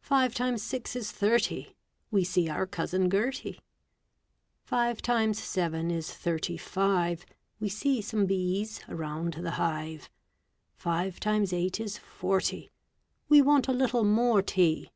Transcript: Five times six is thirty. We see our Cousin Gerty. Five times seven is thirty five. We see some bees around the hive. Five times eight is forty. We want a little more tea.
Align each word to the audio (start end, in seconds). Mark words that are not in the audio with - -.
Five 0.00 0.34
times 0.34 0.62
six 0.62 0.96
is 0.96 1.12
thirty. 1.12 1.76
We 2.10 2.24
see 2.24 2.48
our 2.48 2.66
Cousin 2.66 3.10
Gerty. 3.10 3.58
Five 4.64 5.02
times 5.02 5.38
seven 5.38 5.90
is 5.90 6.10
thirty 6.14 6.56
five. 6.56 7.26
We 7.60 7.68
see 7.68 8.00
some 8.00 8.24
bees 8.24 8.80
around 8.88 9.34
the 9.34 9.50
hive. 9.60 10.08
Five 10.76 11.20
times 11.20 11.52
eight 11.52 11.78
is 11.78 11.98
forty. 11.98 12.70
We 13.28 13.42
want 13.42 13.68
a 13.68 13.72
little 13.74 14.04
more 14.06 14.40
tea. 14.40 14.92